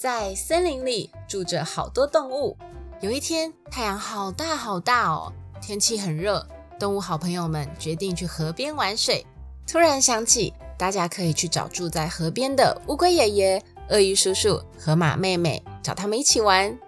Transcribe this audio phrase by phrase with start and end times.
[0.00, 2.56] 在森林里住着好多动物。
[3.02, 9.26] 有一天，太阳好大好大哦，天气很热，动物好朋友们决定去河边玩水。
[9.66, 16.78] 突然想起，大家可以去找住在河边的乌龟爷爷、鳄鱼叔叔、河马妹妹，找他们一起玩。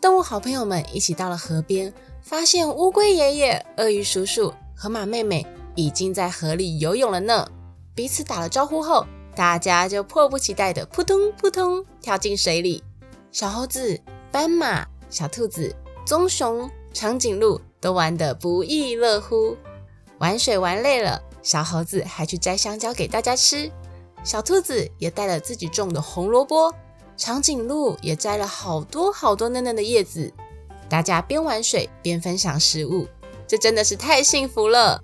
[0.00, 7.44] 动物好朋友们一起到了河边，发现乌龟爷爷、鳄鱼叔叔、河马妹妹已经在河里游泳了呢。
[7.92, 9.04] 彼此打了招呼后。
[9.34, 12.82] 大家就迫不及待的扑通扑通跳进水里，
[13.30, 13.98] 小猴子、
[14.30, 15.74] 斑马、小兔子、
[16.04, 19.56] 棕熊、长颈鹿都玩得不亦乐乎。
[20.18, 23.70] 玩水玩累了，小猴子还去摘香蕉给大家吃，
[24.22, 26.72] 小兔子也带了自己种的红萝卜，
[27.16, 30.32] 长颈鹿也摘了好多好多嫩嫩的叶子。
[30.88, 33.08] 大家边玩水边分享食物，
[33.48, 35.02] 这真的是太幸福了。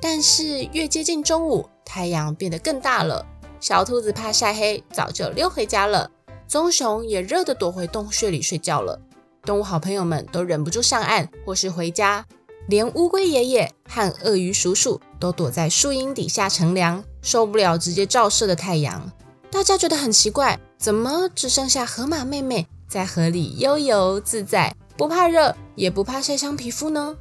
[0.00, 3.26] 但是越接近中午，太阳变得更大了。
[3.64, 6.10] 小兔子怕晒黑，早就溜回家了。
[6.46, 9.00] 棕熊也热得躲回洞穴里睡觉了。
[9.42, 12.26] 动物好朋友们都忍不住上岸或是回家，
[12.68, 19.10] 连乌龟爷爷和鳄鱼叔叔都躲在树荫底下乘凉，受不了直接照射的太阳。
[19.50, 27.16] 大家觉得很奇怪，怎么只剩下河马妹妹在河里悠游自在，不怕热，也不怕晒伤皮肤呢？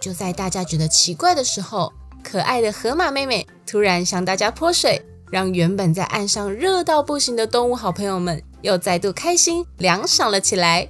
[0.00, 5.04] 就在大家觉得奇怪的时候，可爱的河马妹妹突然向大家泼水。
[5.30, 10.88] 让原本在岸上热到不行的动物好朋友们又再度开心凉爽了起来。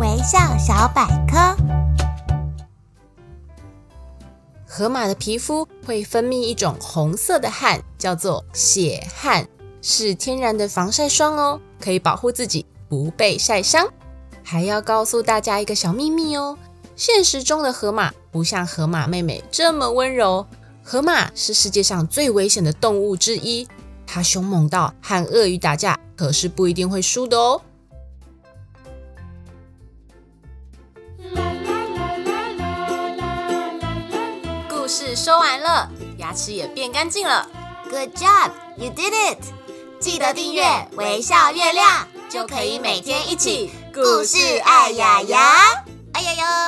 [0.00, 1.56] 微笑小百科：
[4.66, 9.46] 河马的皮肤会分泌一种红色的汗，叫做血汗，
[9.82, 13.86] 是天然的防晒霜哦，可以保护自己不被晒伤。
[14.44, 16.56] 还要告诉大家一个小秘密哦，
[16.96, 20.46] 现实中的河马不像河马妹妹这么温柔。
[20.90, 23.68] 河马是世界上最危险的动物之一，
[24.06, 27.60] 它凶猛到和鳄鱼打架，可是不一定会输的哦。
[34.66, 37.46] 故事说完了，牙齿也变干净了。
[37.90, 39.38] Good job, you did it！
[40.00, 40.64] 记得订阅
[40.96, 45.84] 微笑月亮，就可以每天一起故事爱牙牙，
[46.14, 46.67] 爱呀哟，